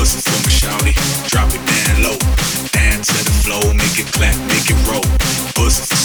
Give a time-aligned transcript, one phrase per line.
[0.00, 0.40] bustin' for.
[1.28, 2.16] Drop it down low,
[2.72, 5.04] down to the floor, make it clap, make it roll.
[5.54, 5.99] Bustin'